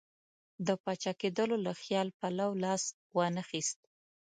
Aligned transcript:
د 0.67 0.69
پاچا 0.83 1.11
کېدلو 1.21 1.55
له 1.65 1.71
خیال 1.81 2.07
پلو 2.19 2.49
لاس 2.63 2.83
وانه 3.17 3.43
خیست. 3.49 3.79